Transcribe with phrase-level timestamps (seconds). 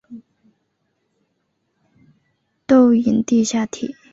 [2.65, 3.93] 都营地下铁